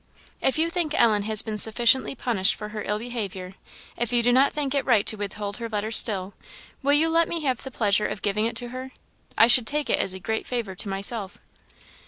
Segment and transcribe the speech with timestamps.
[0.41, 3.53] "If you think Ellen has been sufficiently punished for her ill behaviour
[3.95, 6.33] if you do not think it right to withhold her letter still
[6.81, 8.93] will you let me have the pleasure of giving it to her?
[9.37, 11.37] I should take it as a great favour to myself."